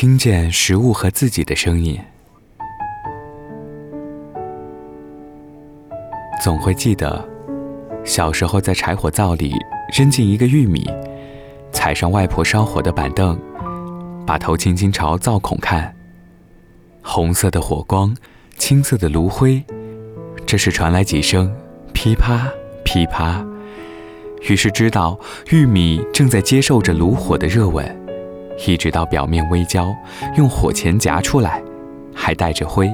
[0.00, 1.98] 听见食物和自己的声音，
[6.40, 7.28] 总会记得
[8.04, 9.52] 小时候在柴火灶里
[9.92, 10.88] 扔进一个玉米，
[11.72, 13.36] 踩上外婆烧火的板凳，
[14.24, 15.92] 把头轻轻朝灶孔看，
[17.02, 18.16] 红色的火光，
[18.56, 19.60] 青色的炉灰，
[20.46, 21.52] 这时传来几声
[21.92, 22.48] 噼啪
[22.84, 23.44] 噼啪，
[24.48, 25.18] 于是知道
[25.50, 28.07] 玉米正在接受着炉火的热吻。
[28.66, 29.94] 一直到表面微焦，
[30.36, 31.62] 用火钳夹出来，
[32.14, 32.90] 还带着灰，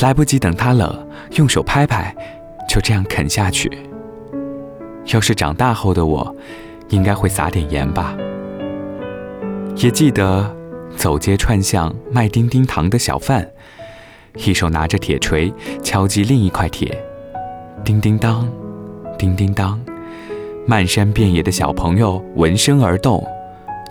[0.00, 2.14] 来不及等它冷，用手拍拍，
[2.68, 3.70] 就这样啃下去。
[5.12, 6.34] 要是长大后的我，
[6.88, 8.16] 应该会撒点盐吧。
[9.76, 10.54] 也记得
[10.96, 13.48] 走街串巷卖叮叮糖的小贩，
[14.36, 16.96] 一手拿着铁锤敲击另一块铁，
[17.84, 18.48] 叮叮当，
[19.16, 19.80] 叮叮当，
[20.66, 23.24] 漫山遍野的小朋友闻声而动。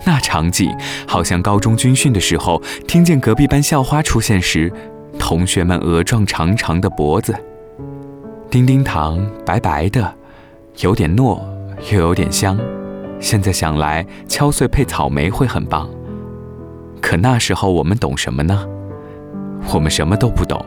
[0.04, 0.74] 那场景，
[1.06, 4.72] 好像高中军训的时候，听见隔壁班校花出现时，
[5.18, 7.34] 同学们额状长长的脖子。
[8.50, 10.14] 叮叮糖白白的，
[10.80, 11.40] 有点糯，
[11.92, 12.58] 又有点香。
[13.20, 15.88] 现在想来，敲碎配草莓会很棒。
[17.00, 18.66] 可那时候我们懂什么呢？
[19.72, 20.64] 我们什么都不懂，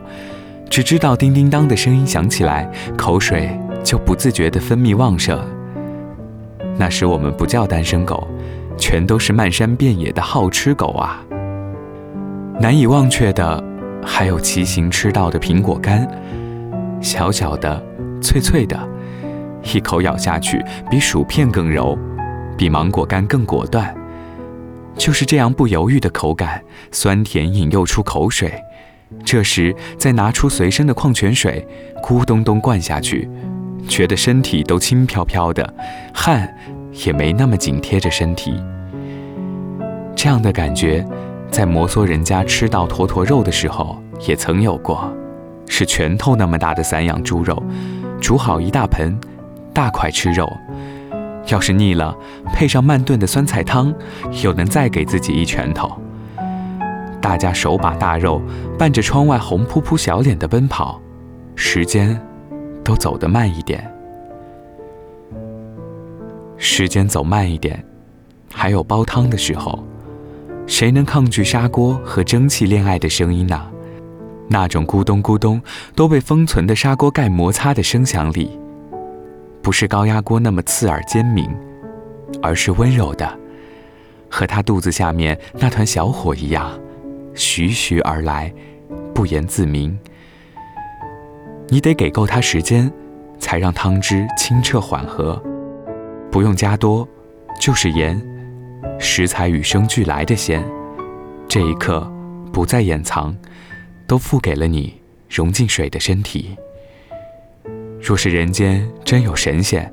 [0.70, 5.40] 只知道叮叮当的声音响起来，口水就不自觉地分泌旺盛。
[6.78, 8.28] 那时我们不叫单身狗。
[8.78, 11.22] 全都是漫山遍野的好吃狗啊！
[12.60, 13.64] 难以忘却的，
[14.04, 16.08] 还有骑行吃到的苹果干，
[17.02, 17.82] 小小的，
[18.22, 18.80] 脆脆的，
[19.64, 21.98] 一口咬下去比薯片更柔，
[22.58, 23.94] 比芒果干更果断。
[24.96, 28.54] 就是这样不犹豫的口感，酸甜引诱出口水。
[29.24, 31.66] 这时再拿出随身的矿泉水，
[32.02, 33.30] 咕咚咚灌下去，
[33.88, 35.74] 觉得身体都轻飘飘的，
[36.14, 36.56] 汗。
[37.04, 38.62] 也没那么紧贴着身体，
[40.16, 41.06] 这样的感觉，
[41.52, 45.12] 在摩梭人家吃到坨坨肉的时候也曾有过，
[45.68, 47.62] 是拳头那么大的散养猪肉，
[48.22, 49.18] 煮好一大盆，
[49.74, 50.52] 大块吃肉。
[51.48, 52.16] 要是腻了，
[52.54, 53.94] 配上慢炖的酸菜汤，
[54.44, 55.92] 又能再给自己一拳头。
[57.22, 58.42] 大家手把大肉，
[58.80, 61.00] 伴着窗外红扑扑小脸的奔跑，
[61.56, 62.20] 时间
[62.84, 63.95] 都走得慢一点。
[66.58, 67.84] 时间走慢一点，
[68.54, 69.84] 还有煲汤的时候，
[70.66, 73.70] 谁能抗拒砂锅和蒸汽恋爱的声音呢？
[74.48, 75.62] 那种咕咚咕咚
[75.96, 78.60] 都被封存的砂锅盖摩擦的声响里，
[79.62, 81.50] 不是高压锅那么刺耳尖鸣，
[82.42, 83.38] 而是温柔的，
[84.30, 86.72] 和他肚子下面那团小火一样，
[87.34, 88.54] 徐徐而来，
[89.14, 89.98] 不言自明。
[91.68, 92.92] 你得给够他时间，
[93.40, 95.42] 才让汤汁清澈缓和。
[96.36, 97.08] 不用加多，
[97.62, 98.22] 就是盐，
[99.00, 100.62] 食材与生俱来的鲜。
[101.48, 102.12] 这一刻
[102.52, 103.34] 不再掩藏，
[104.06, 106.58] 都付给了你融进水的身体。
[108.02, 109.90] 若是人间真有神仙，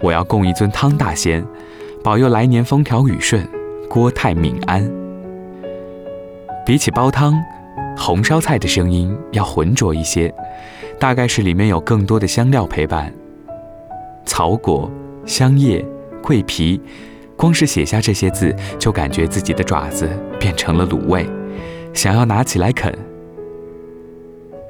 [0.00, 1.46] 我要供一尊汤大仙，
[2.02, 3.48] 保佑来年风调雨顺，
[3.88, 4.90] 国泰民安。
[6.66, 7.40] 比起煲汤，
[7.96, 10.34] 红烧菜的声音要浑浊一些，
[10.98, 13.14] 大概是里面有更多的香料陪伴，
[14.26, 14.90] 草果。
[15.26, 15.84] 香叶、
[16.22, 16.80] 桂皮，
[17.36, 20.08] 光是写下这些字，就感觉自己的爪子
[20.38, 21.26] 变成了卤味，
[21.92, 22.92] 想要拿起来啃。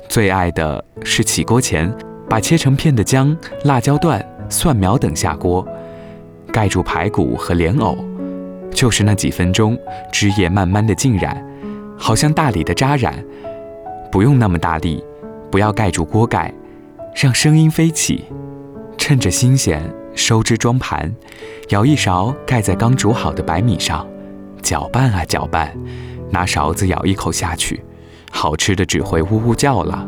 [0.08, 1.92] 最爱的是起锅前
[2.28, 5.66] 把切成片的姜、辣椒段、蒜苗等下锅，
[6.52, 7.96] 盖住排骨和莲藕，
[8.70, 9.76] 就是那几分钟，
[10.12, 11.44] 汁液慢慢的浸染，
[11.98, 13.24] 好像大理的扎染，
[14.12, 15.02] 不用那么大力，
[15.50, 16.54] 不要盖住锅盖，
[17.16, 18.24] 让声音飞起，
[18.96, 19.82] 趁着新鲜。
[20.14, 21.12] 收汁装盘，
[21.68, 24.06] 舀一勺盖在刚煮好的白米上，
[24.62, 25.76] 搅拌啊搅拌，
[26.30, 27.82] 拿勺子舀一口下去，
[28.30, 30.06] 好吃的只会呜呜叫了。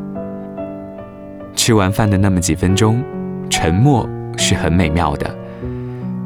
[1.54, 3.02] 吃完饭的那么几分钟，
[3.50, 5.36] 沉默是很美妙的。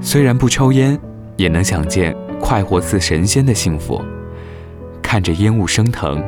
[0.00, 0.98] 虽然不抽烟，
[1.36, 4.02] 也能想见快活似神仙的幸福。
[5.00, 6.22] 看着烟雾升腾，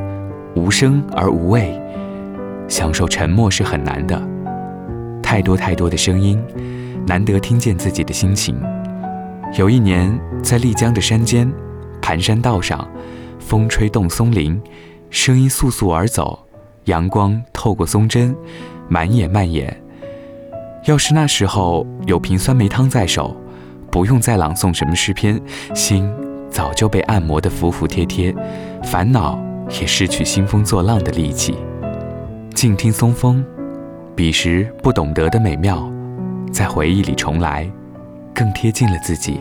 [0.55, 1.79] 无声而无味，
[2.69, 4.32] 享受沉默是很难的。
[5.33, 6.39] 太多太多的声音。
[7.07, 8.55] 难得听见自己的心情。
[9.57, 11.51] 有一年，在丽江的山间，
[12.03, 12.87] 盘山道上，
[13.39, 14.61] 风吹动松林，
[15.09, 16.39] 声音簌簌而走，
[16.85, 18.37] 阳光透过松针，
[18.91, 19.75] 满眼蔓延。
[20.85, 23.35] 要是那时候有瓶酸梅汤在手，
[23.91, 25.41] 不用再朗诵什么诗篇，
[25.75, 26.07] 心
[26.51, 28.35] 早就被按摩得服服帖帖，
[28.83, 29.43] 烦恼
[29.81, 31.55] 也失去兴风作浪的力气。
[32.55, 33.43] 静听松风，
[34.15, 35.91] 彼时不懂得的美妙。
[36.53, 37.71] 在回忆里重来，
[38.35, 39.41] 更贴近了自己。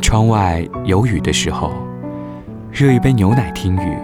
[0.00, 1.72] 窗外有雨的时候，
[2.70, 3.96] 热一杯牛奶听雨。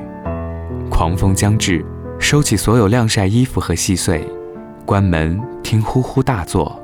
[0.91, 1.85] 狂风将至，
[2.19, 4.27] 收起所有晾晒衣服和细碎，
[4.85, 6.77] 关门听呼呼大作。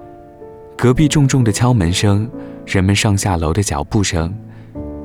[0.77, 2.31] 隔壁重重的敲门声，
[2.65, 4.33] 人们上下楼的脚步声，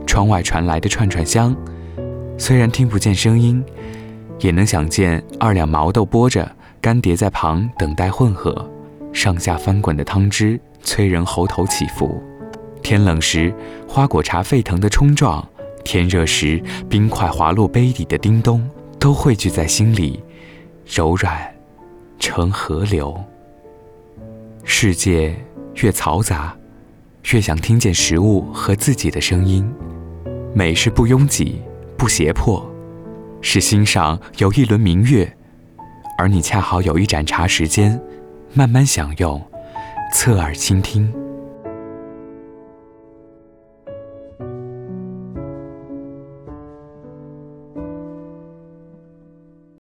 [0.06, 1.56] 窗外传来的串串香。
[2.38, 3.64] 虽然听不见声音，
[4.40, 6.50] 也能想见二两毛豆剥着，
[6.82, 8.70] 干碟在旁等待混合，
[9.14, 12.22] 上下翻滚的汤汁催人喉头起伏。
[12.82, 13.54] 天冷时，
[13.88, 15.42] 花果茶沸腾的冲撞；
[15.84, 18.68] 天热时，冰块滑落杯底的叮咚，
[19.00, 20.22] 都汇聚在心里，
[20.86, 21.38] 柔软，
[22.20, 23.16] 成河流。
[24.64, 25.36] 世界
[25.76, 26.56] 越嘈杂，
[27.32, 29.70] 越想听见食物和自己的声音。
[30.54, 31.62] 美是不拥挤。
[31.96, 32.70] 不胁迫，
[33.46, 35.32] 是心上有一轮明月，
[36.18, 38.02] 而你恰好有一盏茶时间，
[38.54, 39.40] 慢慢享用，
[40.14, 41.23] 侧耳倾听。